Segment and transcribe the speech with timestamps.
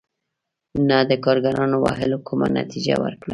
[0.87, 3.29] نه د کارګرانو وهلو کومه نتیجه ورکړه.